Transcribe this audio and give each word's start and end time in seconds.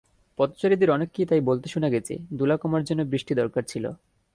পথচারীদের 0.39 0.89
অনেককেই 0.91 1.25
তাই 1.25 1.41
বলতে 1.41 1.67
শোনা 1.69 1.89
গেছে, 1.89 2.13
ধুলা 2.37 2.55
কমার 2.57 2.83
জন্য 2.83 3.01
বৃষ্টি 3.03 3.33
দরকার 3.35 3.63
ছিল। 3.63 3.85